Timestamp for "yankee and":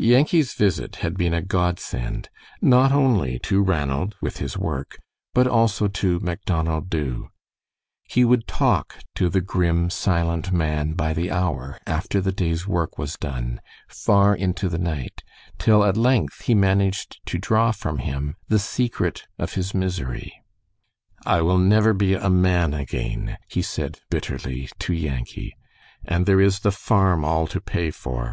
24.92-26.26